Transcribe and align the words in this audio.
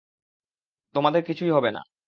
তোমাদের 0.95 1.21
কিছুই 1.23 1.51
হবে 1.51 1.69
না। 1.71 1.81